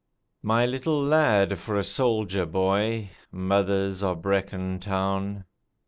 _My 0.41 0.65
little 0.65 0.99
lad 0.99 1.59
for 1.59 1.77
a 1.77 1.83
soldier 1.83 2.47
boy, 2.47 3.11
(Mothers 3.31 4.01
o' 4.01 4.15
Brecon 4.15 4.79
Town!) 4.79 5.45